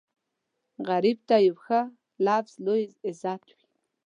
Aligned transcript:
غریب 0.87 1.17
ته 1.27 1.35
یو 1.47 1.55
ښه 1.65 1.79
لفظ 2.27 2.53
لوی 2.65 2.83
عزت 3.07 3.41
وي 3.55 3.63